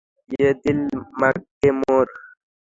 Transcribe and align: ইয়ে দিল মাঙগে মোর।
ইয়ে 0.31 0.51
দিল 0.61 0.79
মাঙগে 1.19 1.69
মোর। 1.79 2.07